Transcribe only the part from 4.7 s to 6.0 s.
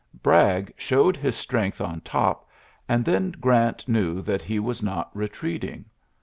not retreating.